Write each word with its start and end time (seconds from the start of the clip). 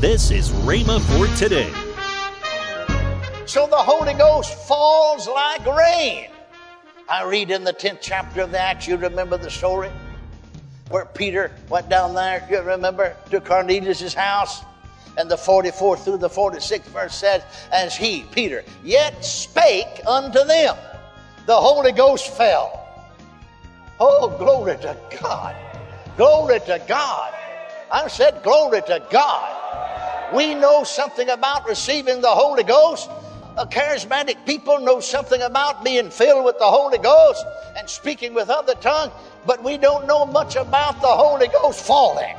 This 0.00 0.30
is 0.30 0.48
Rhema 0.64 0.98
for 0.98 1.36
today. 1.36 1.70
So 3.44 3.66
the 3.66 3.76
Holy 3.76 4.14
Ghost 4.14 4.54
falls 4.66 5.28
like 5.28 5.66
rain. 5.66 6.30
I 7.06 7.24
read 7.24 7.50
in 7.50 7.64
the 7.64 7.74
10th 7.74 7.98
chapter 8.00 8.40
of 8.40 8.50
the 8.50 8.58
Acts, 8.58 8.88
you 8.88 8.96
remember 8.96 9.36
the 9.36 9.50
story? 9.50 9.90
Where 10.88 11.04
Peter 11.04 11.52
went 11.68 11.90
down 11.90 12.14
there, 12.14 12.48
you 12.50 12.62
remember, 12.62 13.14
to 13.28 13.42
Cornelius' 13.42 14.14
house? 14.14 14.62
And 15.18 15.30
the 15.30 15.36
44th 15.36 15.98
through 15.98 16.16
the 16.16 16.30
46th 16.30 16.84
verse 16.84 17.14
says, 17.14 17.42
As 17.70 17.94
he, 17.94 18.22
Peter, 18.32 18.64
yet 18.82 19.22
spake 19.22 20.00
unto 20.06 20.42
them, 20.44 20.76
the 21.44 21.56
Holy 21.56 21.92
Ghost 21.92 22.34
fell. 22.38 23.04
Oh, 24.00 24.34
glory 24.38 24.78
to 24.78 24.96
God. 25.20 25.54
Glory 26.16 26.60
to 26.60 26.82
God. 26.88 27.34
I 27.92 28.08
said, 28.08 28.42
Glory 28.42 28.80
to 28.86 29.04
God. 29.10 29.59
We 30.34 30.54
know 30.54 30.84
something 30.84 31.28
about 31.28 31.68
receiving 31.68 32.20
the 32.20 32.28
Holy 32.28 32.62
Ghost 32.62 33.10
a 33.58 33.66
charismatic 33.66 34.46
people 34.46 34.78
know 34.80 35.00
something 35.00 35.42
about 35.42 35.84
being 35.84 36.08
filled 36.08 36.44
with 36.44 36.58
the 36.58 36.64
Holy 36.64 36.98
Ghost 36.98 37.44
and 37.76 37.90
speaking 37.90 38.32
with 38.32 38.48
other 38.48 38.74
tongues, 38.76 39.12
but 39.44 39.62
we 39.62 39.76
don't 39.76 40.06
know 40.06 40.24
much 40.24 40.56
about 40.56 41.00
the 41.00 41.08
Holy 41.08 41.48
Ghost 41.48 41.84
falling. 41.84 42.36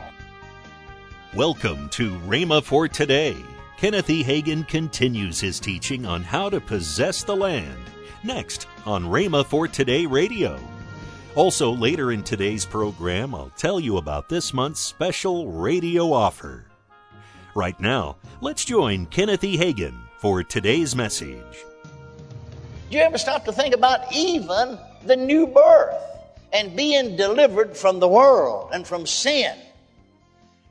Welcome 1.36 1.90
to 1.90 2.18
Rhema 2.22 2.64
for 2.64 2.88
today. 2.88 3.36
Kenneth 3.78 4.10
E. 4.10 4.24
Hagin 4.24 4.68
continues 4.68 5.40
his 5.40 5.60
teaching 5.60 6.06
on 6.06 6.24
how 6.24 6.50
to 6.50 6.62
possess 6.62 7.24
the 7.24 7.36
land. 7.36 7.84
Next 8.24 8.68
on 8.86 9.04
Rhema 9.04 9.46
for 9.46 9.68
Today 9.68 10.06
Radio. 10.06 10.60
Also, 11.36 11.72
later 11.72 12.12
in 12.12 12.24
today's 12.24 12.66
program, 12.66 13.36
I'll 13.36 13.52
tell 13.56 13.80
you 13.80 13.98
about 13.98 14.28
this 14.28 14.54
month's 14.54 14.82
special 14.82 15.52
radio 15.52 16.14
offer. 16.14 16.66
Right 17.54 17.78
now, 17.82 18.16
let's 18.40 18.64
join 18.64 19.08
Kenneth 19.08 19.44
E. 19.44 19.58
Hagin 19.58 20.00
for 20.20 20.42
today's 20.42 20.96
message. 20.96 21.66
Do 22.90 22.98
you 22.98 23.04
ever 23.04 23.18
stop 23.18 23.44
to 23.46 23.52
think 23.52 23.76
about 23.76 24.14
even 24.14 24.80
the 25.06 25.18
new 25.18 25.48
birth 25.48 26.02
and 26.54 26.76
being 26.78 27.18
delivered 27.18 27.76
from 27.76 28.00
the 28.00 28.08
world 28.08 28.72
and 28.74 28.88
from 28.88 29.06
sin? 29.06 29.58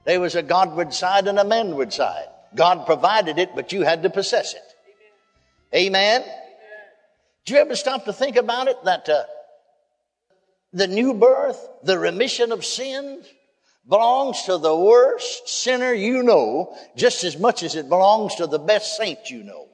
There 0.07 0.21
was 0.21 0.35
a 0.35 0.43
Godward 0.43 0.95
side 0.95 1.27
and 1.29 1.39
a 1.39 1.45
manward 1.45 1.93
side. 1.93 2.29
God 2.55 2.87
provided 2.87 3.39
it, 3.39 3.51
but 3.55 3.73
you 3.73 3.83
had 3.83 4.03
to 4.03 4.11
possess 4.11 4.55
it. 4.55 4.63
Amen? 5.75 6.23
Amen. 6.23 6.31
Do 7.45 7.55
you 7.55 7.61
ever 7.61 7.77
stop 7.77 8.07
to 8.07 8.13
think 8.13 8.37
about 8.37 8.69
it 8.69 8.83
that 8.85 9.07
uh, 9.07 9.25
the 10.73 10.87
new 10.87 11.13
birth, 11.13 11.69
the 11.83 11.99
remission 11.99 12.53
of 12.53 12.65
sins, 12.65 13.27
belongs 13.89 14.43
to 14.45 14.59
the 14.59 14.75
worst 14.75 15.49
sinner 15.49 15.93
you 15.93 16.23
know 16.23 16.77
just 16.97 17.25
as 17.25 17.39
much 17.39 17.63
as 17.63 17.75
it 17.75 17.89
belongs 17.89 18.37
to 18.37 18.47
the 18.47 18.59
best 18.59 18.97
saint 18.97 19.31
you 19.31 19.43
know. 19.43 19.69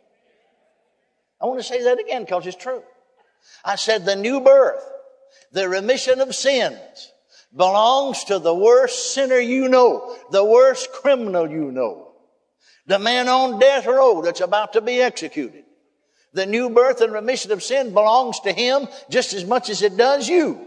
I 1.40 1.46
want 1.46 1.60
to 1.60 1.64
say 1.64 1.82
that 1.84 2.00
again 2.00 2.22
because 2.22 2.46
it's 2.46 2.56
true. 2.56 2.82
I 3.64 3.76
said 3.76 4.04
the 4.04 4.16
new 4.16 4.40
birth, 4.40 4.82
the 5.52 5.68
remission 5.68 6.20
of 6.20 6.34
sins 6.34 7.12
belongs 7.54 8.24
to 8.24 8.38
the 8.38 8.54
worst 8.54 9.14
sinner 9.14 9.38
you 9.38 9.68
know, 9.68 10.16
the 10.30 10.44
worst 10.44 10.92
criminal 10.92 11.50
you 11.50 11.70
know, 11.72 12.12
the 12.86 12.98
man 12.98 13.28
on 13.28 13.58
death 13.58 13.86
row 13.86 14.22
that's 14.22 14.40
about 14.40 14.74
to 14.74 14.80
be 14.80 15.00
executed. 15.00 15.64
The 16.32 16.46
new 16.46 16.70
birth 16.70 17.00
and 17.00 17.12
remission 17.12 17.50
of 17.52 17.62
sin 17.62 17.94
belongs 17.94 18.40
to 18.40 18.52
him 18.52 18.88
just 19.08 19.32
as 19.32 19.44
much 19.44 19.70
as 19.70 19.82
it 19.82 19.96
does 19.96 20.28
you. 20.28 20.60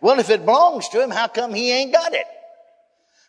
Well, 0.00 0.18
if 0.18 0.30
it 0.30 0.44
belongs 0.44 0.88
to 0.90 1.02
him, 1.02 1.10
how 1.10 1.28
come 1.28 1.54
he 1.54 1.70
ain't 1.70 1.92
got 1.92 2.12
it? 2.12 2.26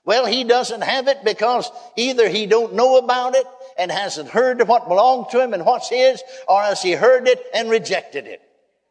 Well, 0.06 0.26
he 0.26 0.44
doesn't 0.44 0.82
have 0.82 1.08
it 1.08 1.24
because 1.24 1.72
either 1.96 2.28
he 2.28 2.46
don't 2.46 2.74
know 2.74 2.98
about 2.98 3.36
it 3.36 3.46
and 3.78 3.92
hasn't 3.92 4.30
heard 4.30 4.68
what 4.68 4.90
belonged 4.90 5.28
to 5.32 5.42
him 5.42 5.54
and 5.54 5.66
what's 5.66 5.90
his, 5.90 6.22
or 6.48 6.62
else 6.62 6.82
he 6.82 6.92
heard 6.92 7.28
it 7.28 7.42
and 7.54 7.70
rejected 7.70 8.28
it 8.28 8.42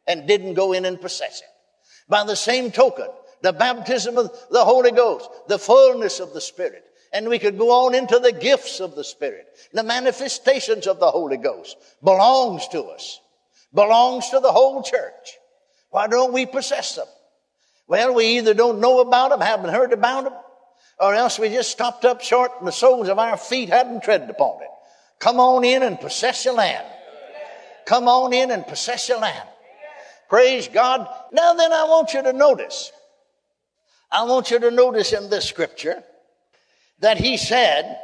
and 0.06 0.26
didn't 0.26 0.54
go 0.54 0.72
in 0.72 0.84
and 0.84 1.00
possess 1.00 1.40
it. 1.40 1.48
By 2.08 2.24
the 2.24 2.36
same 2.36 2.70
token, 2.70 3.08
the 3.42 3.52
baptism 3.52 4.16
of 4.16 4.32
the 4.50 4.64
Holy 4.64 4.90
Ghost, 4.90 5.28
the 5.48 5.58
fullness 5.58 6.18
of 6.18 6.32
the 6.32 6.40
Spirit, 6.40 6.84
and 7.12 7.28
we 7.28 7.38
could 7.38 7.58
go 7.58 7.86
on 7.86 7.94
into 7.94 8.18
the 8.18 8.32
gifts 8.32 8.80
of 8.80 8.94
the 8.94 9.04
Spirit, 9.04 9.46
the 9.72 9.82
manifestations 9.82 10.86
of 10.86 10.98
the 10.98 11.10
Holy 11.10 11.36
Ghost 11.36 11.76
belongs 12.02 12.66
to 12.68 12.84
us, 12.84 13.20
belongs 13.74 14.30
to 14.30 14.40
the 14.40 14.52
whole 14.52 14.82
church. 14.82 15.36
Why 15.90 16.06
don't 16.06 16.32
we 16.32 16.46
possess 16.46 16.94
them? 16.94 17.06
Well, 17.86 18.14
we 18.14 18.38
either 18.38 18.54
don't 18.54 18.80
know 18.80 19.00
about 19.00 19.30
them, 19.30 19.42
haven't 19.42 19.74
heard 19.74 19.92
about 19.92 20.24
them, 20.24 20.32
or 20.98 21.14
else 21.14 21.38
we 21.38 21.48
just 21.48 21.70
stopped 21.70 22.04
up 22.04 22.20
short 22.20 22.52
and 22.58 22.68
the 22.68 22.72
soles 22.72 23.08
of 23.08 23.18
our 23.18 23.36
feet 23.36 23.68
hadn't 23.68 24.02
tread 24.02 24.28
upon 24.28 24.62
it. 24.62 24.68
Come 25.18 25.40
on 25.40 25.64
in 25.64 25.82
and 25.82 26.00
possess 26.00 26.44
your 26.44 26.54
land. 26.54 26.86
Come 27.86 28.08
on 28.08 28.32
in 28.32 28.50
and 28.50 28.66
possess 28.66 29.08
your 29.08 29.18
land. 29.18 29.48
Praise 30.28 30.68
God. 30.68 31.06
Now 31.32 31.54
then 31.54 31.72
I 31.72 31.84
want 31.84 32.14
you 32.14 32.22
to 32.22 32.32
notice. 32.32 32.92
I 34.10 34.24
want 34.24 34.50
you 34.50 34.58
to 34.58 34.70
notice 34.70 35.12
in 35.12 35.30
this 35.30 35.48
scripture 35.48 36.02
that 37.00 37.18
he 37.18 37.36
said, 37.36 37.98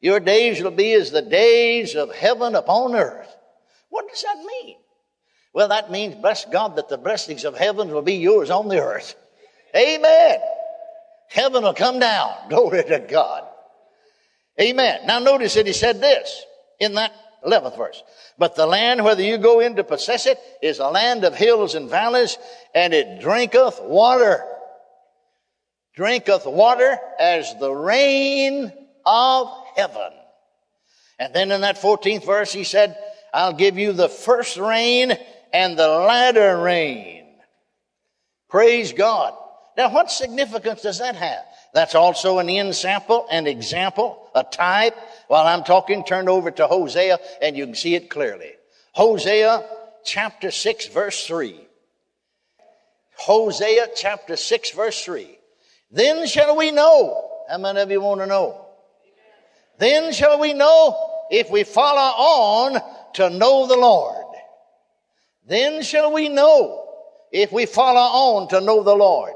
your 0.00 0.20
days 0.20 0.62
will 0.62 0.70
be 0.70 0.92
as 0.94 1.10
the 1.10 1.22
days 1.22 1.94
of 1.94 2.14
heaven 2.14 2.54
upon 2.54 2.94
earth. 2.94 3.34
What 3.90 4.08
does 4.08 4.22
that 4.22 4.38
mean? 4.38 4.76
Well, 5.52 5.68
that 5.68 5.90
means, 5.90 6.14
bless 6.14 6.44
God, 6.44 6.76
that 6.76 6.88
the 6.88 6.96
blessings 6.96 7.44
of 7.44 7.56
heaven 7.56 7.90
will 7.90 8.02
be 8.02 8.14
yours 8.14 8.50
on 8.50 8.68
the 8.68 8.80
earth. 8.80 9.14
Amen. 9.76 10.38
Heaven 11.30 11.62
will 11.62 11.74
come 11.74 11.98
down. 11.98 12.34
Glory 12.48 12.84
to 12.84 12.98
God. 12.98 13.44
Amen. 14.60 15.06
Now 15.06 15.18
notice 15.20 15.54
that 15.54 15.66
he 15.66 15.72
said 15.72 16.00
this 16.00 16.44
in 16.78 16.94
that 16.94 17.12
11th 17.46 17.76
verse. 17.76 18.02
But 18.36 18.56
the 18.56 18.66
land, 18.66 19.04
whether 19.04 19.22
you 19.22 19.38
go 19.38 19.60
in 19.60 19.76
to 19.76 19.84
possess 19.84 20.26
it, 20.26 20.38
is 20.60 20.78
a 20.78 20.88
land 20.88 21.24
of 21.24 21.34
hills 21.34 21.74
and 21.74 21.88
valleys, 21.88 22.36
and 22.74 22.92
it 22.92 23.20
drinketh 23.20 23.80
water. 23.80 24.44
Drinketh 25.94 26.46
water 26.46 26.98
as 27.18 27.54
the 27.58 27.72
rain 27.72 28.72
of 29.06 29.48
heaven. 29.76 30.12
And 31.18 31.34
then 31.34 31.52
in 31.52 31.62
that 31.62 31.76
14th 31.76 32.26
verse, 32.26 32.52
he 32.52 32.64
said, 32.64 32.96
I'll 33.32 33.52
give 33.52 33.78
you 33.78 33.92
the 33.92 34.08
first 34.08 34.56
rain 34.56 35.16
and 35.52 35.78
the 35.78 35.88
latter 35.88 36.60
rain. 36.60 37.26
Praise 38.48 38.92
God. 38.92 39.34
Now, 39.76 39.92
what 39.92 40.10
significance 40.10 40.82
does 40.82 40.98
that 40.98 41.16
have? 41.16 41.44
That's 41.72 41.94
also 41.94 42.38
an 42.38 42.48
ensample, 42.48 43.26
an 43.30 43.46
example, 43.46 44.28
a 44.34 44.42
type. 44.42 44.96
While 45.28 45.46
I'm 45.46 45.62
talking, 45.62 46.04
turn 46.04 46.28
over 46.28 46.50
to 46.50 46.66
Hosea 46.66 47.18
and 47.40 47.56
you 47.56 47.66
can 47.66 47.74
see 47.74 47.94
it 47.94 48.10
clearly. 48.10 48.52
Hosea 48.92 49.64
chapter 50.04 50.50
6 50.50 50.88
verse 50.88 51.26
3. 51.26 51.60
Hosea 53.16 53.88
chapter 53.94 54.36
6 54.36 54.70
verse 54.72 55.04
3. 55.04 55.38
Then 55.90 56.26
shall 56.26 56.56
we 56.56 56.70
know. 56.72 57.28
How 57.48 57.58
many 57.58 57.80
of 57.80 57.90
you 57.90 58.00
want 58.00 58.20
to 58.20 58.26
know? 58.26 58.66
Then 59.78 60.12
shall 60.12 60.38
we 60.40 60.52
know 60.52 61.26
if 61.30 61.50
we 61.50 61.64
follow 61.64 62.00
on 62.00 62.80
to 63.14 63.30
know 63.30 63.66
the 63.66 63.76
Lord. 63.76 64.26
Then 65.46 65.82
shall 65.82 66.12
we 66.12 66.28
know 66.28 66.86
if 67.32 67.52
we 67.52 67.66
follow 67.66 67.98
on 67.98 68.48
to 68.48 68.60
know 68.60 68.82
the 68.82 68.94
Lord. 68.94 69.34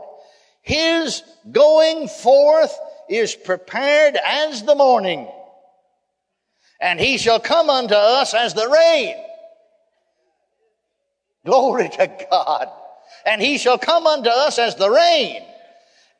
His 0.65 1.23
going 1.53 2.09
forth 2.09 2.75
is 3.07 3.35
prepared 3.35 4.17
as 4.17 4.63
the 4.63 4.75
morning, 4.75 5.29
and 6.81 6.99
he 6.99 7.19
shall 7.19 7.39
come 7.39 7.69
unto 7.69 7.95
us 7.95 8.33
as 8.33 8.55
the 8.55 8.67
rain. 8.67 9.15
Glory 11.45 11.91
to 11.91 12.27
God. 12.31 12.69
And 13.27 13.43
he 13.43 13.59
shall 13.59 13.77
come 13.77 14.07
unto 14.07 14.31
us 14.31 14.59
as 14.59 14.75
the 14.77 14.89
rain, 14.89 15.43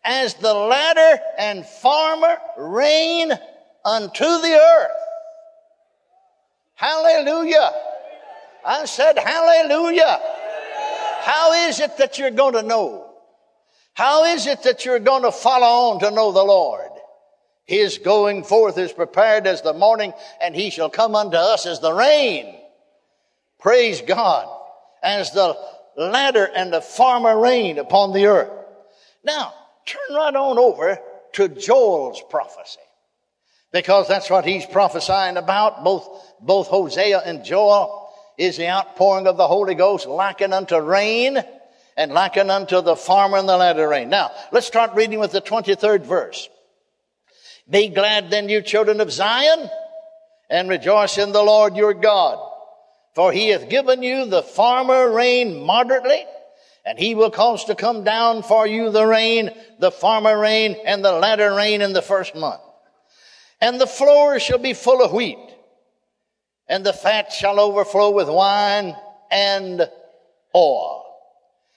as 0.05 0.35
the 0.35 0.53
latter 0.53 1.23
and 1.39 1.65
former 1.65 2.37
rain 2.59 3.33
unto 3.83 4.25
the 4.25 4.61
earth. 4.61 4.91
Hallelujah. 6.75 7.73
I 8.63 8.85
said, 8.85 9.17
Hallelujah. 9.17 10.21
How 11.23 11.55
is 11.67 11.81
it 11.81 11.97
that 11.97 12.19
you're 12.19 12.31
going 12.31 12.55
to 12.55 12.63
know? 12.63 13.04
How 13.95 14.25
is 14.25 14.47
it 14.47 14.65
that 14.65 14.85
you're 14.85 14.99
going 14.99 15.23
to 15.23 15.33
follow 15.33 15.93
on 15.93 16.01
to 16.01 16.11
know 16.11 16.33
the 16.33 16.45
Lord? 16.45 16.91
His 17.65 17.99
going 17.99 18.45
forth 18.45 18.77
is 18.77 18.93
prepared 18.93 19.47
as 19.47 19.63
the 19.63 19.73
morning, 19.73 20.13
and 20.43 20.55
he 20.55 20.71
shall 20.71 20.91
come 20.91 21.15
unto 21.15 21.37
us 21.37 21.65
as 21.65 21.81
the 21.81 21.93
rain. 21.93 22.57
Praise 23.61 24.03
God. 24.03 24.49
As 25.03 25.31
the 25.31 25.57
latter 25.97 26.45
and 26.45 26.73
the 26.73 26.81
former 26.81 27.39
rain 27.39 27.79
upon 27.79 28.13
the 28.13 28.27
earth. 28.27 28.51
Now, 29.23 29.55
turn 29.87 30.17
right 30.17 30.35
on 30.35 30.59
over 30.59 30.99
to 31.35 31.49
Joel's 31.49 32.21
prophecy. 32.29 32.81
Because 33.73 34.09
that's 34.09 34.31
what 34.31 34.45
he's 34.45 34.67
prophesying 34.67 35.37
about. 35.37 35.85
Both, 35.85 36.09
both 36.41 36.67
Hosea 36.67 37.21
and 37.21 37.45
Joel 37.45 38.09
is 38.37 38.57
the 38.57 38.69
outpouring 38.69 39.27
of 39.27 39.37
the 39.37 39.49
Holy 39.49 39.75
Ghost 39.75 40.07
likened 40.07 40.53
unto 40.53 40.77
rain 40.79 41.43
and 41.97 42.13
likened 42.13 42.51
unto 42.51 42.81
the 42.81 42.97
farmer 42.97 43.39
in 43.39 43.47
the 43.47 43.57
latter 43.57 43.89
rain. 43.89 44.09
Now, 44.09 44.33
let's 44.53 44.67
start 44.67 44.95
reading 44.95 45.21
with 45.21 45.33
the 45.33 45.41
23rd 45.41 46.05
verse. 46.05 46.49
Be 47.69 47.89
glad 47.89 48.31
then, 48.31 48.49
you 48.49 48.61
children 48.63 49.01
of 49.01 49.13
Zion, 49.13 49.71
and 50.51 50.69
rejoice 50.69 51.19
in 51.19 51.33
the 51.33 51.43
Lord 51.43 51.77
your 51.77 51.95
God. 51.95 52.39
For 53.15 53.33
he 53.33 53.49
hath 53.51 53.69
given 53.69 54.03
you 54.03 54.27
the 54.27 54.43
farmer 54.43 55.11
rain 55.11 55.65
moderately, 55.65 56.27
and 56.85 56.99
he 56.99 57.15
will 57.15 57.31
cause 57.31 57.65
to 57.67 57.75
come 57.75 58.05
down 58.05 58.43
for 58.43 58.67
you 58.67 58.91
the 58.91 59.07
rain, 59.07 59.51
the 59.79 59.93
farmer 59.93 60.39
rain, 60.39 60.77
and 60.85 61.05
the 61.05 61.13
latter 61.13 61.55
rain 61.55 61.81
in 61.81 61.93
the 61.93 62.03
first 62.03 62.35
month. 62.35 62.61
And 63.61 63.81
the 63.81 63.87
floor 63.87 64.39
shall 64.41 64.59
be 64.59 64.75
full 64.75 65.03
of 65.03 65.13
wheat, 65.13 65.39
and 66.69 66.85
the 66.85 66.93
fat 66.93 67.33
shall 67.33 67.61
overflow 67.61 68.11
with 68.11 68.29
wine 68.29 68.95
and 69.31 69.89
oil. 70.55 71.04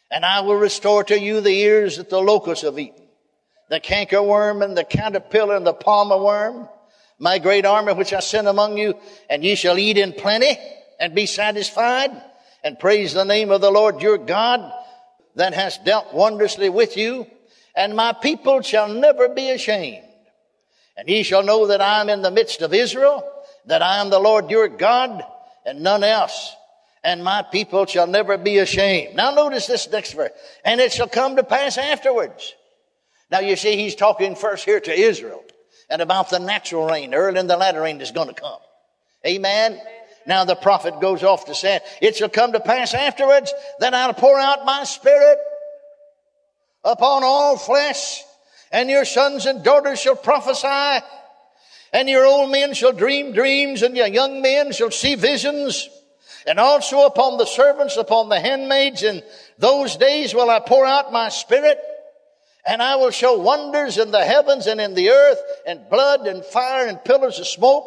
And 0.10 0.26
I 0.26 0.42
will 0.42 0.56
restore 0.56 1.04
to 1.06 1.20
you 1.20 1.42
the 1.42 1.50
ears 1.50 1.98
that 1.98 2.10
the 2.10 2.22
locusts 2.22 2.64
have 2.64 2.80
eaten, 2.80 3.08
the 3.70 3.80
cankerworm 3.80 4.64
and 4.64 4.78
the 4.78 4.84
caterpillar 4.84 5.56
and 5.56 5.68
the 5.68 5.74
palmer 5.74 6.18
worm, 6.18 6.70
my 7.20 7.40
great 7.40 7.66
army 7.66 7.94
which 7.94 8.14
I 8.14 8.20
send 8.20 8.48
among 8.48 8.78
you, 8.78 8.96
and 9.30 9.44
ye 9.44 9.56
shall 9.56 9.78
eat 9.78 9.98
in 9.98 10.14
plenty 10.14 10.58
and 11.00 11.14
be 11.14 11.26
satisfied 11.26 12.12
and 12.64 12.80
praise 12.80 13.14
the 13.14 13.26
name 13.26 13.52
of 13.52 13.62
the 13.62 13.72
Lord 13.72 14.02
your 14.02 14.18
God 14.18 14.72
that 15.36 15.54
has 15.54 15.78
dealt 15.80 16.14
wondrously 16.14 16.70
with 16.70 16.98
you. 16.98 17.28
And 17.76 17.96
my 17.96 18.14
people 18.14 18.62
shall 18.62 18.88
never 18.88 19.30
be 19.30 19.52
ashamed. 19.52 20.04
And 20.96 21.08
ye 21.08 21.22
shall 21.22 21.44
know 21.44 21.68
that 21.68 21.82
I 21.82 22.02
am 22.02 22.10
in 22.10 22.24
the 22.24 22.32
midst 22.32 22.62
of 22.62 22.74
Israel, 22.74 23.24
that 23.68 23.84
I 23.84 24.00
am 24.00 24.10
the 24.10 24.20
Lord 24.20 24.50
your 24.50 24.68
God 24.68 25.24
and 25.66 25.82
none 25.82 26.04
else 26.04 26.56
and 27.08 27.24
my 27.24 27.42
people 27.42 27.86
shall 27.86 28.06
never 28.06 28.38
be 28.38 28.58
ashamed. 28.58 29.16
Now 29.16 29.34
notice 29.34 29.66
this 29.66 29.90
next 29.90 30.12
verse. 30.12 30.32
And 30.66 30.82
it 30.82 30.92
shall 30.92 31.08
come 31.08 31.38
to 31.38 31.44
pass 31.44 31.78
afterwards. 31.78 32.54
Now 33.32 33.40
you 33.40 33.56
see, 33.56 33.78
he's 33.78 33.96
talking 33.96 34.36
first 34.36 34.66
here 34.66 34.82
to 34.82 34.92
Israel 34.92 35.42
and 35.90 36.02
about 36.02 36.30
the 36.30 36.40
natural 36.40 36.86
rain, 36.86 37.14
early 37.14 37.40
and 37.40 37.50
the 37.50 37.56
latter 37.56 37.82
rain 37.82 38.02
is 38.02 38.12
going 38.12 38.28
to 38.28 38.34
come. 38.34 38.60
Amen. 39.26 39.80
Now 40.26 40.44
the 40.44 40.58
prophet 40.58 41.00
goes 41.00 41.24
off 41.24 41.46
to 41.46 41.56
say, 41.56 41.80
it 42.02 42.18
shall 42.18 42.28
come 42.28 42.52
to 42.52 42.60
pass 42.60 42.94
afterwards 42.94 43.54
that 43.80 43.94
I'll 43.94 44.14
pour 44.14 44.38
out 44.38 44.66
my 44.66 44.84
spirit 44.84 45.38
upon 46.84 47.24
all 47.24 47.56
flesh 47.56 48.22
and 48.70 48.90
your 48.90 49.06
sons 49.06 49.46
and 49.46 49.64
daughters 49.64 50.02
shall 50.02 50.18
prophesy 50.18 51.06
and 51.94 52.10
your 52.10 52.26
old 52.26 52.52
men 52.52 52.74
shall 52.74 52.92
dream 52.92 53.32
dreams 53.32 53.82
and 53.82 53.96
your 53.96 54.08
young 54.08 54.42
men 54.42 54.74
shall 54.74 54.92
see 54.92 55.16
visions 55.16 55.88
and 56.48 56.60
also 56.60 57.06
upon 57.06 57.38
the 57.38 57.46
servants, 57.46 57.98
upon 57.98 58.30
the 58.30 58.40
handmaids. 58.40 59.04
In 59.04 59.22
those 59.60 59.98
days 59.98 60.34
will 60.34 60.50
I 60.50 60.62
pour 60.62 60.86
out 60.86 61.12
my 61.12 61.28
spirit, 61.28 61.78
and 62.66 62.82
I 62.82 62.96
will 62.96 63.12
show 63.12 63.38
wonders 63.38 63.98
in 63.98 64.12
the 64.12 64.24
heavens 64.24 64.66
and 64.66 64.80
in 64.80 64.94
the 64.94 65.10
earth, 65.10 65.40
and 65.68 65.90
blood 65.90 66.26
and 66.26 66.44
fire 66.44 66.88
and 66.88 67.04
pillars 67.04 67.38
of 67.40 67.48
smoke. 67.48 67.86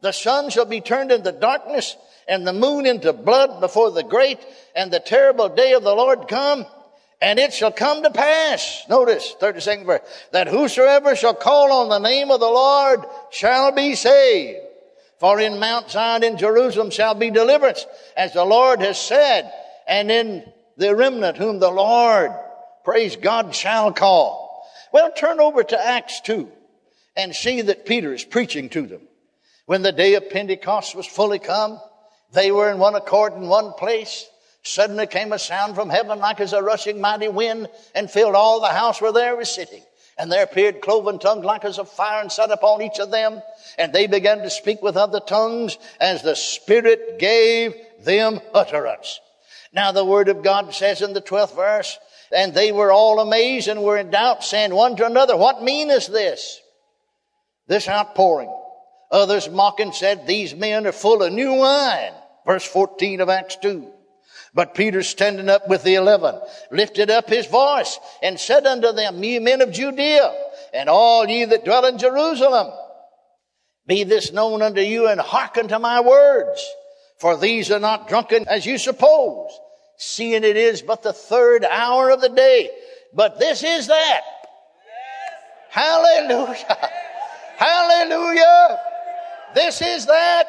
The 0.00 0.12
sun 0.12 0.50
shall 0.50 0.64
be 0.64 0.80
turned 0.80 1.12
into 1.12 1.32
darkness, 1.32 1.96
and 2.26 2.46
the 2.46 2.52
moon 2.54 2.86
into 2.86 3.12
blood 3.12 3.60
before 3.60 3.90
the 3.90 4.02
great 4.02 4.38
and 4.74 4.90
the 4.90 4.98
terrible 4.98 5.50
day 5.50 5.74
of 5.74 5.84
the 5.84 5.94
Lord 5.94 6.28
come. 6.28 6.66
And 7.20 7.38
it 7.38 7.52
shall 7.52 7.70
come 7.70 8.02
to 8.02 8.10
pass, 8.10 8.82
notice, 8.88 9.36
32nd 9.40 9.86
verse, 9.86 10.00
that 10.32 10.48
whosoever 10.48 11.14
shall 11.14 11.34
call 11.34 11.70
on 11.70 11.88
the 11.88 12.00
name 12.00 12.32
of 12.32 12.40
the 12.40 12.46
Lord 12.46 13.04
shall 13.30 13.70
be 13.70 13.94
saved. 13.94 14.58
For 15.22 15.38
in 15.38 15.60
Mount 15.60 15.88
Zion 15.88 16.24
in 16.24 16.36
Jerusalem 16.36 16.90
shall 16.90 17.14
be 17.14 17.30
deliverance, 17.30 17.86
as 18.16 18.32
the 18.32 18.44
Lord 18.44 18.80
has 18.80 18.98
said, 18.98 19.52
and 19.86 20.10
in 20.10 20.42
the 20.76 20.96
remnant 20.96 21.36
whom 21.36 21.60
the 21.60 21.70
Lord, 21.70 22.32
praise 22.82 23.14
God, 23.14 23.54
shall 23.54 23.92
call. 23.92 24.66
Well, 24.92 25.12
turn 25.12 25.38
over 25.38 25.62
to 25.62 25.80
Acts 25.80 26.20
2 26.22 26.50
and 27.14 27.36
see 27.36 27.62
that 27.62 27.86
Peter 27.86 28.12
is 28.12 28.24
preaching 28.24 28.68
to 28.70 28.84
them. 28.84 29.02
When 29.66 29.82
the 29.82 29.92
day 29.92 30.14
of 30.14 30.28
Pentecost 30.28 30.96
was 30.96 31.06
fully 31.06 31.38
come, 31.38 31.80
they 32.32 32.50
were 32.50 32.68
in 32.72 32.80
one 32.80 32.96
accord 32.96 33.34
in 33.34 33.46
one 33.46 33.74
place. 33.74 34.28
Suddenly 34.64 35.06
came 35.06 35.32
a 35.32 35.38
sound 35.38 35.76
from 35.76 35.88
heaven 35.88 36.18
like 36.18 36.40
as 36.40 36.52
a 36.52 36.64
rushing 36.64 37.00
mighty 37.00 37.28
wind 37.28 37.68
and 37.94 38.10
filled 38.10 38.34
all 38.34 38.60
the 38.60 38.66
house 38.66 39.00
where 39.00 39.12
they 39.12 39.30
were 39.30 39.44
sitting. 39.44 39.84
And 40.18 40.30
there 40.30 40.44
appeared 40.44 40.82
cloven 40.82 41.18
tongues 41.18 41.44
like 41.44 41.64
as 41.64 41.78
of 41.78 41.88
fire 41.88 42.20
and 42.20 42.30
set 42.30 42.50
upon 42.50 42.82
each 42.82 42.98
of 42.98 43.10
them. 43.10 43.42
And 43.78 43.92
they 43.92 44.06
began 44.06 44.38
to 44.38 44.50
speak 44.50 44.82
with 44.82 44.96
other 44.96 45.20
tongues 45.20 45.78
as 46.00 46.22
the 46.22 46.36
Spirit 46.36 47.18
gave 47.18 47.74
them 48.04 48.40
utterance. 48.52 49.20
Now 49.72 49.92
the 49.92 50.04
word 50.04 50.28
of 50.28 50.42
God 50.42 50.74
says 50.74 51.00
in 51.00 51.14
the 51.14 51.22
12th 51.22 51.56
verse, 51.56 51.98
and 52.30 52.54
they 52.54 52.72
were 52.72 52.92
all 52.92 53.20
amazed 53.20 53.68
and 53.68 53.82
were 53.82 53.96
in 53.96 54.10
doubt, 54.10 54.44
saying 54.44 54.74
one 54.74 54.96
to 54.96 55.06
another, 55.06 55.36
what 55.36 55.62
mean 55.62 55.90
is 55.90 56.06
this? 56.06 56.60
This 57.66 57.88
outpouring. 57.88 58.52
Others 59.10 59.50
mocking 59.50 59.92
said, 59.92 60.26
these 60.26 60.54
men 60.54 60.86
are 60.86 60.92
full 60.92 61.22
of 61.22 61.32
new 61.32 61.54
wine. 61.54 62.12
Verse 62.46 62.64
14 62.64 63.20
of 63.20 63.28
Acts 63.28 63.56
2. 63.56 63.90
But 64.54 64.74
Peter 64.74 65.02
standing 65.02 65.48
up 65.48 65.66
with 65.66 65.82
the 65.82 65.94
eleven 65.94 66.38
lifted 66.70 67.10
up 67.10 67.28
his 67.28 67.46
voice 67.46 67.98
and 68.22 68.38
said 68.38 68.66
unto 68.66 68.92
them, 68.92 69.22
Ye 69.24 69.38
men 69.38 69.62
of 69.62 69.72
Judea 69.72 70.34
and 70.74 70.88
all 70.90 71.26
ye 71.26 71.46
that 71.46 71.64
dwell 71.64 71.86
in 71.86 71.98
Jerusalem, 71.98 72.70
be 73.86 74.04
this 74.04 74.30
known 74.32 74.60
unto 74.60 74.82
you 74.82 75.08
and 75.08 75.20
hearken 75.20 75.68
to 75.68 75.78
my 75.78 76.00
words. 76.00 76.64
For 77.18 77.36
these 77.36 77.70
are 77.70 77.80
not 77.80 78.08
drunken 78.08 78.46
as 78.46 78.66
you 78.66 78.78
suppose, 78.78 79.50
seeing 79.96 80.44
it 80.44 80.56
is 80.56 80.82
but 80.82 81.02
the 81.02 81.12
third 81.12 81.64
hour 81.64 82.10
of 82.10 82.20
the 82.20 82.28
day. 82.28 82.70
But 83.14 83.38
this 83.38 83.62
is 83.62 83.86
that. 83.86 84.22
Hallelujah. 85.70 86.90
Hallelujah. 87.56 88.80
This 89.54 89.80
is 89.80 90.06
that. 90.06 90.46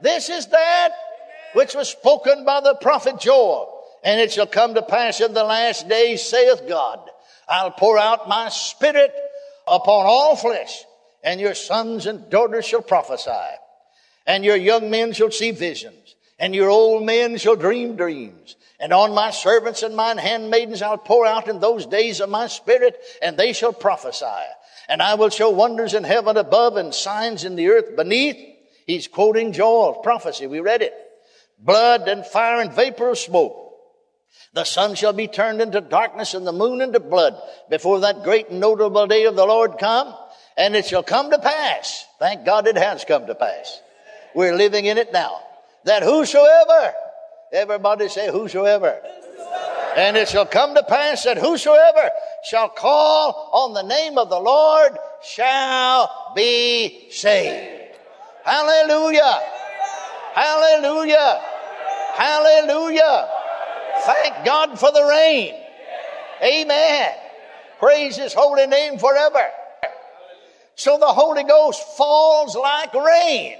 This 0.00 0.28
is 0.28 0.46
that 0.46 0.92
which 1.52 1.74
was 1.74 1.88
spoken 1.88 2.44
by 2.44 2.60
the 2.60 2.74
prophet 2.74 3.18
Joel. 3.18 3.72
And 4.04 4.20
it 4.20 4.32
shall 4.32 4.46
come 4.46 4.74
to 4.74 4.82
pass 4.82 5.20
in 5.20 5.34
the 5.34 5.44
last 5.44 5.88
days, 5.88 6.22
saith 6.22 6.68
God, 6.68 7.00
I'll 7.48 7.72
pour 7.72 7.98
out 7.98 8.28
my 8.28 8.48
spirit 8.50 9.12
upon 9.66 10.06
all 10.06 10.36
flesh, 10.36 10.84
and 11.24 11.40
your 11.40 11.54
sons 11.54 12.06
and 12.06 12.30
daughters 12.30 12.66
shall 12.66 12.82
prophesy, 12.82 13.30
and 14.26 14.44
your 14.44 14.56
young 14.56 14.90
men 14.90 15.12
shall 15.12 15.30
see 15.30 15.50
visions, 15.50 16.14
and 16.38 16.54
your 16.54 16.70
old 16.70 17.04
men 17.04 17.36
shall 17.36 17.56
dream 17.56 17.96
dreams. 17.96 18.56
And 18.78 18.92
on 18.92 19.14
my 19.14 19.30
servants 19.30 19.82
and 19.82 19.96
mine 19.96 20.18
handmaidens 20.18 20.82
I'll 20.82 20.98
pour 20.98 21.26
out 21.26 21.48
in 21.48 21.60
those 21.60 21.86
days 21.86 22.20
of 22.20 22.28
my 22.28 22.46
spirit, 22.46 22.96
and 23.22 23.36
they 23.36 23.52
shall 23.52 23.72
prophesy. 23.72 24.26
And 24.88 25.02
I 25.02 25.14
will 25.14 25.30
show 25.30 25.50
wonders 25.50 25.94
in 25.94 26.04
heaven 26.04 26.36
above 26.36 26.76
and 26.76 26.94
signs 26.94 27.44
in 27.44 27.56
the 27.56 27.68
earth 27.68 27.96
beneath. 27.96 28.36
He's 28.86 29.08
quoting 29.08 29.52
Joel's 29.52 29.98
prophecy. 30.04 30.46
We 30.46 30.60
read 30.60 30.82
it 30.82 30.94
blood 31.58 32.08
and 32.08 32.24
fire 32.24 32.60
and 32.60 32.72
vapor 32.72 33.10
of 33.10 33.18
smoke. 33.18 33.66
The 34.52 34.64
sun 34.64 34.94
shall 34.94 35.12
be 35.12 35.28
turned 35.28 35.60
into 35.60 35.80
darkness 35.80 36.34
and 36.34 36.46
the 36.46 36.52
moon 36.52 36.80
into 36.80 37.00
blood 37.00 37.34
before 37.68 38.00
that 38.00 38.22
great 38.22 38.48
and 38.48 38.60
notable 38.60 39.06
day 39.06 39.24
of 39.24 39.36
the 39.36 39.44
Lord 39.44 39.76
come. 39.78 40.14
And 40.56 40.74
it 40.74 40.86
shall 40.86 41.02
come 41.02 41.30
to 41.30 41.38
pass. 41.38 42.06
Thank 42.18 42.46
God 42.46 42.66
it 42.66 42.78
has 42.78 43.04
come 43.04 43.26
to 43.26 43.34
pass. 43.34 43.82
We're 44.34 44.56
living 44.56 44.86
in 44.86 44.96
it 44.96 45.12
now. 45.12 45.40
That 45.84 46.02
whosoever, 46.02 46.94
everybody 47.52 48.08
say 48.08 48.30
whosoever. 48.30 48.98
And 49.96 50.16
it 50.16 50.28
shall 50.28 50.46
come 50.46 50.74
to 50.74 50.82
pass 50.82 51.24
that 51.24 51.38
whosoever 51.38 52.10
shall 52.44 52.68
call 52.68 53.50
on 53.52 53.74
the 53.74 53.82
name 53.82 54.18
of 54.18 54.30
the 54.30 54.40
Lord 54.40 54.96
shall 55.22 56.32
be 56.34 57.08
saved. 57.10 57.96
Hallelujah. 58.44 59.40
Hallelujah. 60.76 61.40
Hallelujah. 62.14 63.28
Thank 64.02 64.44
God 64.44 64.78
for 64.78 64.92
the 64.92 65.04
rain. 65.04 65.54
Amen. 66.42 67.12
Praise 67.78 68.16
his 68.16 68.34
holy 68.34 68.66
name 68.66 68.98
forever. 68.98 69.48
So 70.74 70.98
the 70.98 71.06
Holy 71.06 71.44
Ghost 71.44 71.82
falls 71.96 72.54
like 72.54 72.92
rain. 72.92 73.56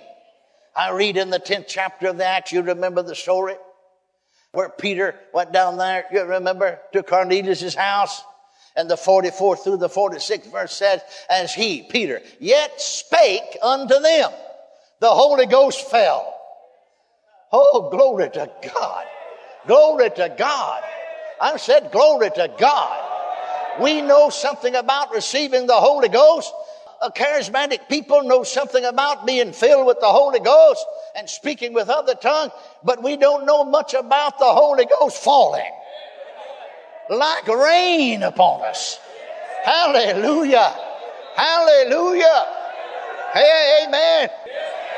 I 0.77 0.91
read 0.91 1.17
in 1.17 1.31
the 1.31 1.41
10th 1.41 1.65
chapter 1.67 2.09
of 2.09 2.19
the 2.19 2.27
Acts, 2.27 2.53
you 2.53 2.61
remember 2.61 3.03
the 3.03 3.15
story? 3.15 3.55
Where 4.53 4.69
Peter 4.69 5.15
went 5.33 5.53
down 5.53 5.79
there, 5.79 6.05
you 6.13 6.23
remember, 6.23 6.81
to 6.93 7.03
Cornelius' 7.03 7.75
house. 7.75 8.23
And 8.77 8.91
the 8.91 8.97
44th 8.97 9.65
through 9.65 9.79
the 9.79 9.89
46th 9.89 10.53
verse 10.53 10.75
says, 10.75 11.01
as 11.31 11.55
he, 11.55 11.83
Peter, 11.85 12.21
yet 12.41 12.79
spake 12.79 13.57
unto 13.63 13.99
them, 14.01 14.31
the 15.01 15.09
Holy 15.09 15.47
Ghost 15.47 15.91
fell. 15.91 16.36
Oh, 17.53 17.89
glory 17.91 18.31
to 18.31 18.51
God. 18.75 19.05
Glory 19.67 20.11
to 20.11 20.35
God. 20.37 20.83
I 21.41 21.57
said, 21.57 21.91
glory 21.93 22.31
to 22.31 22.53
God. 22.59 23.03
We 23.81 24.01
know 24.01 24.31
something 24.31 24.75
about 24.75 25.13
receiving 25.15 25.67
the 25.67 25.75
Holy 25.75 26.09
Ghost. 26.09 26.53
A 27.03 27.11
charismatic 27.11 27.89
people 27.89 28.23
know 28.23 28.43
something 28.43 28.85
about 28.85 29.27
being 29.27 29.53
filled 29.53 29.87
with 29.87 30.01
the 30.01 30.07
Holy 30.07 30.41
Ghost 30.41 30.85
and 31.15 31.29
speaking 31.29 31.75
with 31.75 31.91
other 31.91 32.15
tongues, 32.15 32.53
but 32.83 33.03
we 33.03 33.17
don't 33.17 33.45
know 33.45 33.65
much 33.65 33.93
about 33.93 34.39
the 34.39 34.47
Holy 34.47 34.87
Ghost 34.87 35.23
falling 35.23 35.71
like 37.11 37.47
rain 37.47 38.23
upon 38.23 38.63
us. 38.63 38.99
Hallelujah. 39.65 40.75
Hallelujah. 41.35 42.47
Hey, 43.33 43.85
amen. 43.87 44.31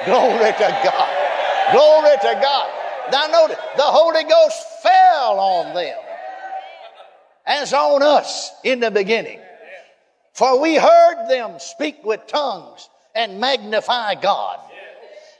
Glory 0.04 0.52
to 0.52 0.80
God. 0.84 1.28
Glory 1.72 2.16
to 2.16 2.40
God. 2.40 2.70
Now 3.10 3.26
notice, 3.26 3.58
the 3.76 3.82
Holy 3.82 4.24
Ghost 4.24 4.64
fell 4.82 5.38
on 5.38 5.74
them 5.74 5.98
as 7.46 7.72
on 7.72 8.02
us 8.02 8.50
in 8.64 8.80
the 8.80 8.90
beginning. 8.90 9.40
For 10.34 10.60
we 10.60 10.76
heard 10.76 11.28
them 11.28 11.58
speak 11.58 12.04
with 12.04 12.26
tongues 12.26 12.88
and 13.14 13.40
magnify 13.40 14.14
God. 14.16 14.60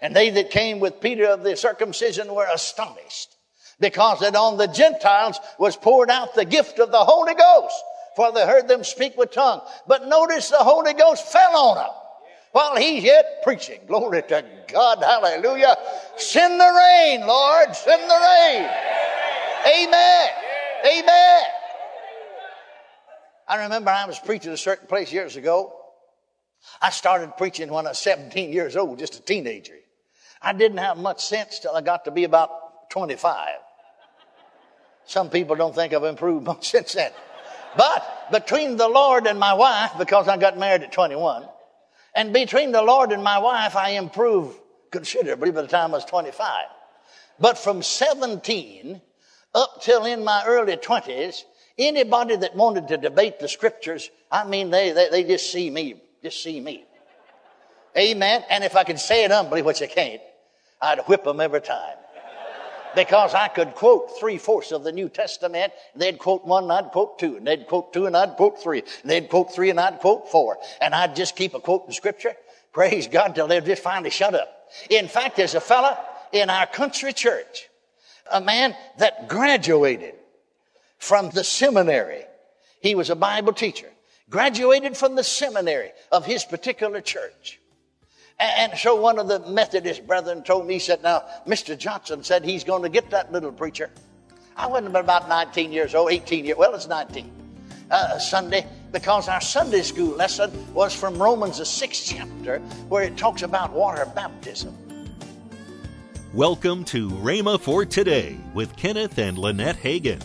And 0.00 0.14
they 0.14 0.30
that 0.30 0.50
came 0.50 0.80
with 0.80 1.00
Peter 1.00 1.26
of 1.26 1.42
the 1.42 1.56
circumcision 1.56 2.34
were 2.34 2.48
astonished 2.52 3.36
because 3.80 4.20
that 4.20 4.34
on 4.34 4.56
the 4.56 4.66
Gentiles 4.66 5.38
was 5.58 5.76
poured 5.76 6.10
out 6.10 6.34
the 6.34 6.44
gift 6.44 6.78
of 6.78 6.90
the 6.90 7.04
Holy 7.04 7.34
Ghost. 7.34 7.76
For 8.16 8.32
they 8.32 8.46
heard 8.46 8.66
them 8.66 8.82
speak 8.82 9.16
with 9.16 9.30
tongues. 9.30 9.62
But 9.86 10.08
notice 10.08 10.50
the 10.50 10.56
Holy 10.56 10.94
Ghost 10.94 11.24
fell 11.30 11.56
on 11.56 11.76
them 11.76 11.90
while 12.52 12.76
he's 12.76 13.04
yet 13.04 13.42
preaching. 13.42 13.80
Glory 13.86 14.22
to 14.22 14.44
God. 14.68 14.98
Hallelujah. 15.02 15.76
Send 16.16 16.60
the 16.60 16.82
rain, 16.84 17.26
Lord. 17.26 17.74
Send 17.74 18.02
the 18.02 18.14
rain. 18.14 18.68
Amen. 19.66 20.28
Amen. 20.86 21.42
I 23.48 23.62
remember 23.62 23.90
I 23.90 24.06
was 24.06 24.18
preaching 24.18 24.52
a 24.52 24.56
certain 24.56 24.86
place 24.86 25.12
years 25.12 25.36
ago. 25.36 25.74
I 26.82 26.90
started 26.90 27.36
preaching 27.36 27.70
when 27.70 27.86
I 27.86 27.90
was 27.90 27.98
17 27.98 28.52
years 28.52 28.76
old, 28.76 28.98
just 28.98 29.14
a 29.16 29.22
teenager. 29.22 29.74
I 30.42 30.52
didn't 30.52 30.78
have 30.78 30.98
much 30.98 31.24
sense 31.24 31.58
till 31.58 31.74
I 31.74 31.80
got 31.80 32.04
to 32.04 32.10
be 32.10 32.24
about 32.24 32.90
25. 32.90 33.48
Some 35.06 35.30
people 35.30 35.56
don't 35.56 35.74
think 35.74 35.92
I've 35.92 36.04
improved 36.04 36.46
much 36.46 36.70
since 36.70 36.92
then. 36.92 37.12
But 37.76 38.30
between 38.32 38.76
the 38.76 38.88
Lord 38.88 39.26
and 39.26 39.38
my 39.38 39.54
wife, 39.54 39.92
because 39.98 40.28
I 40.28 40.36
got 40.36 40.58
married 40.58 40.82
at 40.82 40.92
21, 40.92 41.44
and 42.18 42.32
between 42.32 42.72
the 42.72 42.82
Lord 42.82 43.12
and 43.12 43.22
my 43.22 43.38
wife, 43.38 43.76
I 43.76 43.90
improved 43.90 44.58
considerably 44.90 45.52
by 45.52 45.62
the 45.62 45.68
time 45.68 45.92
I 45.92 45.98
was 45.98 46.04
25. 46.04 46.64
But 47.38 47.56
from 47.56 47.80
17 47.80 49.00
up 49.54 49.80
till 49.82 50.04
in 50.04 50.24
my 50.24 50.42
early 50.44 50.76
20s, 50.76 51.44
anybody 51.78 52.34
that 52.34 52.56
wanted 52.56 52.88
to 52.88 52.96
debate 52.96 53.38
the 53.38 53.46
scriptures, 53.46 54.10
I 54.32 54.42
mean, 54.42 54.70
they, 54.70 54.90
they, 54.90 55.08
they 55.10 55.22
just 55.22 55.52
see 55.52 55.70
me, 55.70 56.02
just 56.20 56.42
see 56.42 56.58
me. 56.58 56.84
Amen. 57.96 58.42
And 58.50 58.64
if 58.64 58.74
I 58.74 58.82
could 58.82 58.98
say 58.98 59.24
it 59.24 59.30
humbly, 59.30 59.62
which 59.62 59.80
I 59.80 59.86
can't, 59.86 60.20
I'd 60.82 60.98
whip 61.06 61.22
them 61.22 61.38
every 61.38 61.60
time. 61.60 61.98
Because 62.94 63.34
I 63.34 63.48
could 63.48 63.74
quote 63.74 64.18
three 64.18 64.38
fourths 64.38 64.72
of 64.72 64.84
the 64.84 64.92
New 64.92 65.08
Testament. 65.08 65.72
And 65.92 66.02
they'd 66.02 66.18
quote 66.18 66.44
one 66.44 66.64
and 66.64 66.72
I'd 66.72 66.90
quote 66.92 67.18
two. 67.18 67.36
And 67.36 67.46
they'd 67.46 67.66
quote 67.66 67.92
two 67.92 68.06
and 68.06 68.16
I'd 68.16 68.36
quote 68.36 68.62
three. 68.62 68.82
And 69.02 69.10
they'd 69.10 69.28
quote 69.28 69.54
three 69.54 69.70
and 69.70 69.80
I'd 69.80 70.00
quote 70.00 70.28
four. 70.28 70.58
And 70.80 70.94
I'd 70.94 71.16
just 71.16 71.36
keep 71.36 71.54
a 71.54 71.60
quoting 71.60 71.92
scripture. 71.92 72.34
Praise 72.72 73.06
God 73.06 73.34
till 73.34 73.48
they'd 73.48 73.64
just 73.64 73.82
finally 73.82 74.10
shut 74.10 74.34
up. 74.34 74.68
In 74.90 75.08
fact, 75.08 75.36
there's 75.36 75.54
a 75.54 75.60
fella 75.60 75.98
in 76.32 76.50
our 76.50 76.66
country 76.66 77.12
church, 77.12 77.68
a 78.30 78.40
man 78.40 78.74
that 78.98 79.28
graduated 79.28 80.14
from 80.98 81.30
the 81.30 81.44
seminary. 81.44 82.22
He 82.80 82.94
was 82.94 83.10
a 83.10 83.16
Bible 83.16 83.52
teacher. 83.52 83.88
Graduated 84.30 84.96
from 84.96 85.14
the 85.14 85.24
seminary 85.24 85.92
of 86.12 86.26
his 86.26 86.44
particular 86.44 87.00
church. 87.00 87.58
And 88.40 88.78
so 88.78 88.94
one 88.94 89.18
of 89.18 89.26
the 89.26 89.40
Methodist 89.40 90.06
brethren 90.06 90.44
told 90.44 90.66
me, 90.66 90.74
he 90.74 90.78
said, 90.78 91.02
now, 91.02 91.24
Mr. 91.44 91.76
Johnson 91.76 92.22
said 92.22 92.44
he's 92.44 92.62
going 92.62 92.82
to 92.84 92.88
get 92.88 93.10
that 93.10 93.32
little 93.32 93.50
preacher. 93.50 93.90
I 94.56 94.68
wasn't 94.68 94.94
about 94.94 95.28
19 95.28 95.72
years 95.72 95.92
old, 95.92 96.12
18 96.12 96.44
years, 96.44 96.56
well, 96.56 96.72
it's 96.74 96.86
19. 96.86 97.32
Uh, 97.90 98.18
Sunday, 98.18 98.64
because 98.92 99.28
our 99.28 99.40
Sunday 99.40 99.82
school 99.82 100.14
lesson 100.14 100.52
was 100.72 100.94
from 100.94 101.20
Romans, 101.20 101.58
the 101.58 101.64
sixth 101.64 102.12
chapter, 102.14 102.60
where 102.88 103.02
it 103.02 103.16
talks 103.16 103.42
about 103.42 103.72
water 103.72 104.06
baptism. 104.14 104.76
Welcome 106.32 106.84
to 106.86 107.08
Rhema 107.10 107.58
for 107.58 107.84
Today 107.86 108.36
with 108.54 108.76
Kenneth 108.76 109.18
and 109.18 109.36
Lynette 109.36 109.78
Hagin. 109.78 110.22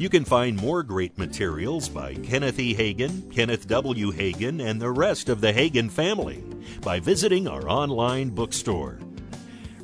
You 0.00 0.08
can 0.08 0.24
find 0.24 0.56
more 0.56 0.82
great 0.82 1.18
materials 1.18 1.90
by 1.90 2.14
Kenneth 2.14 2.58
E. 2.58 2.74
Hagin, 2.74 3.30
Kenneth 3.30 3.68
W. 3.68 4.10
Hagin, 4.10 4.58
and 4.66 4.80
the 4.80 4.90
rest 4.90 5.28
of 5.28 5.42
the 5.42 5.52
Hagin 5.52 5.90
family 5.90 6.42
by 6.80 7.00
visiting 7.00 7.46
our 7.46 7.68
online 7.68 8.30
bookstore. 8.30 8.98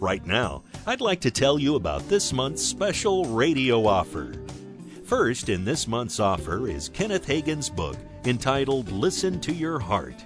Right 0.01 0.25
now, 0.25 0.63
I'd 0.87 1.03
like 1.03 1.21
to 1.21 1.31
tell 1.31 1.59
you 1.59 1.75
about 1.75 2.09
this 2.09 2.33
month's 2.33 2.63
special 2.63 3.27
radio 3.27 3.87
offer. 3.87 4.33
First, 5.05 5.51
in 5.51 5.67
this 5.67 5.87
month's 5.87 6.19
offer 6.19 6.67
is 6.67 6.89
Kenneth 6.89 7.27
Hagin's 7.27 7.69
book 7.69 7.99
entitled 8.25 8.91
Listen 8.91 9.39
to 9.43 9.53
Your 9.53 9.79
Heart. 9.79 10.25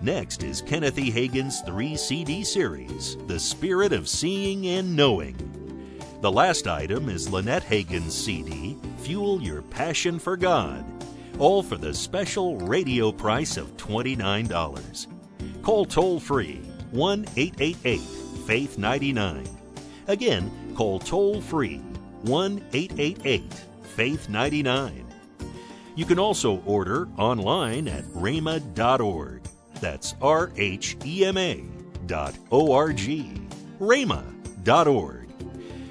Next 0.00 0.44
is 0.44 0.62
Kenneth 0.62 0.96
E. 0.96 1.10
Hagin's 1.10 1.60
three 1.62 1.96
CD 1.96 2.44
series, 2.44 3.16
The 3.26 3.40
Spirit 3.40 3.92
of 3.92 4.08
Seeing 4.08 4.68
and 4.68 4.94
Knowing. 4.94 5.57
The 6.20 6.32
last 6.32 6.66
item 6.66 7.08
is 7.08 7.30
Lynette 7.30 7.62
Hagin's 7.62 8.12
CD, 8.12 8.76
Fuel 8.98 9.40
Your 9.40 9.62
Passion 9.62 10.18
for 10.18 10.36
God, 10.36 10.84
all 11.38 11.62
for 11.62 11.76
the 11.76 11.94
special 11.94 12.56
radio 12.58 13.12
price 13.12 13.56
of 13.56 13.76
$29. 13.76 15.06
Call 15.62 15.84
toll 15.84 16.18
free 16.18 16.56
1 16.90 17.24
888 17.36 18.00
Faith 18.48 18.78
99. 18.78 19.48
Again, 20.08 20.74
call 20.74 20.98
toll 20.98 21.40
free 21.40 21.78
1 22.22 22.64
888 22.72 23.54
Faith 23.94 24.28
99. 24.28 25.06
You 25.94 26.04
can 26.04 26.18
also 26.18 26.60
order 26.66 27.06
online 27.16 27.86
at 27.86 28.02
rhema.org. 28.06 29.42
That's 29.80 30.16
R 30.20 30.50
H 30.56 30.96
E 31.04 31.24
M 31.24 31.38
A 31.38 31.64
dot 32.06 32.34
O 32.50 32.72
R 32.72 32.92
G. 32.92 33.40
rhema.org. 33.78 35.17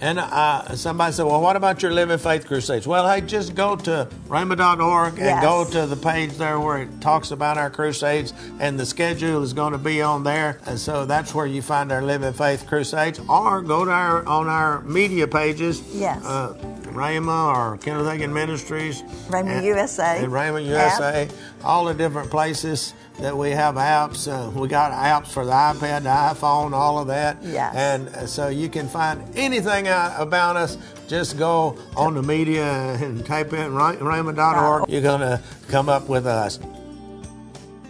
and 0.00 0.18
uh, 0.18 0.74
somebody 0.76 1.12
said, 1.12 1.24
Well, 1.24 1.40
what 1.40 1.56
about 1.56 1.82
your 1.82 1.92
Living 1.92 2.18
Faith 2.18 2.46
Crusades? 2.46 2.86
Well, 2.86 3.08
hey, 3.08 3.22
just 3.22 3.54
go 3.54 3.76
to 3.76 4.08
rhema.org 4.28 5.14
and 5.14 5.22
yes. 5.22 5.42
go 5.42 5.64
to 5.64 5.86
the 5.86 5.96
page 5.96 6.32
there 6.34 6.60
where 6.60 6.82
it 6.82 7.00
talks 7.00 7.30
about 7.30 7.56
our 7.56 7.70
crusades, 7.70 8.32
and 8.60 8.78
the 8.78 8.84
schedule 8.84 9.42
is 9.42 9.52
going 9.52 9.72
to 9.72 9.78
be 9.78 10.02
on 10.02 10.22
there. 10.22 10.60
And 10.66 10.78
so 10.78 11.06
that's 11.06 11.34
where 11.34 11.46
you 11.46 11.62
find 11.62 11.90
our 11.92 12.02
Living 12.02 12.32
Faith 12.32 12.66
Crusades, 12.66 13.20
or 13.28 13.62
go 13.62 13.84
to 13.84 13.90
our 13.90 14.26
on 14.26 14.48
our 14.48 14.82
media 14.82 15.26
pages. 15.26 15.82
Yes. 15.94 16.24
Uh, 16.24 16.75
Rhema 16.96 17.54
or 17.54 17.78
Kenneth 17.78 18.06
Hagin 18.06 18.32
Ministries. 18.32 19.02
Rhema 19.28 19.62
USA. 19.62 20.22
And 20.22 20.32
Rhema 20.32 20.64
USA. 20.64 21.24
App. 21.24 21.32
All 21.62 21.84
the 21.84 21.94
different 21.94 22.30
places 22.30 22.94
that 23.18 23.36
we 23.36 23.50
have 23.50 23.76
apps. 23.76 24.26
Uh, 24.26 24.50
we 24.50 24.68
got 24.68 24.92
apps 24.92 25.28
for 25.28 25.44
the 25.44 25.52
iPad, 25.52 26.02
the 26.02 26.08
iPhone, 26.08 26.72
all 26.72 26.98
of 26.98 27.06
that. 27.08 27.38
Yes. 27.42 27.74
And 27.74 28.08
uh, 28.08 28.26
so 28.26 28.48
you 28.48 28.68
can 28.68 28.88
find 28.88 29.22
anything 29.36 29.88
out 29.88 30.20
about 30.20 30.56
us. 30.56 30.76
Just 31.08 31.38
go 31.38 31.78
on 31.96 32.14
the 32.14 32.22
media 32.22 32.64
and 32.64 33.24
type 33.24 33.52
in 33.52 33.72
rhema.org. 33.72 34.88
You're 34.88 35.02
going 35.02 35.20
to 35.20 35.40
come 35.68 35.88
up 35.88 36.08
with 36.08 36.26
us. 36.26 36.58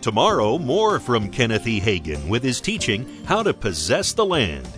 Tomorrow, 0.02 0.58
more 0.58 1.00
from 1.00 1.30
Kenneth 1.30 1.66
E. 1.66 1.80
Hagin 1.80 2.28
with 2.28 2.42
his 2.42 2.60
teaching, 2.60 3.24
How 3.24 3.42
to 3.42 3.52
Possess 3.52 4.12
the 4.12 4.24
Land. 4.24 4.68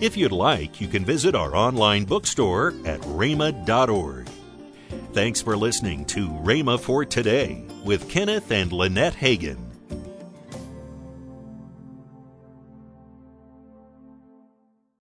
If 0.00 0.16
you'd 0.16 0.32
like, 0.32 0.80
you 0.80 0.88
can 0.88 1.04
visit 1.04 1.34
our 1.34 1.54
online 1.56 2.04
bookstore 2.04 2.74
at 2.84 3.00
rhema.org. 3.02 4.28
Thanks 5.12 5.40
for 5.40 5.56
listening 5.56 6.04
to 6.06 6.28
Rhema 6.28 6.78
for 6.78 7.04
Today 7.04 7.64
with 7.84 8.08
Kenneth 8.08 8.50
and 8.50 8.72
Lynette 8.72 9.14
Hagin. 9.14 9.67